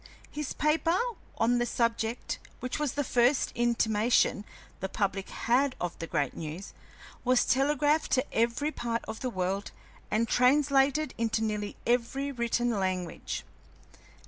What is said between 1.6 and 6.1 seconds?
subject, which was the first intimation the public had of the